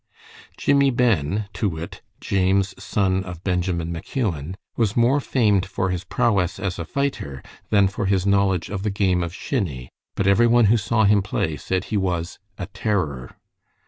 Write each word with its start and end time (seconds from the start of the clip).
Jimmie 0.57 0.89
Ben, 0.89 1.47
to 1.53 1.69
wit, 1.69 2.01
James 2.19 2.73
son 2.83 3.23
of 3.23 3.43
Benjamin 3.43 3.93
McEwen, 3.93 4.55
was 4.75 4.97
more 4.97 5.19
famed 5.21 5.63
for 5.67 5.91
his 5.91 6.03
prowess 6.05 6.57
as 6.59 6.79
a 6.79 6.85
fighter 6.85 7.43
than 7.69 7.87
for 7.87 8.07
his 8.07 8.25
knowledge 8.25 8.71
of 8.71 8.81
the 8.81 8.89
game 8.89 9.21
of 9.21 9.31
shinny, 9.31 9.91
but 10.15 10.25
every 10.25 10.47
one 10.47 10.65
who 10.73 10.77
saw 10.77 11.03
him 11.03 11.21
play 11.21 11.55
said 11.55 11.83
he 11.83 11.97
was 11.97 12.39
"a 12.57 12.65
terror." 12.65 13.37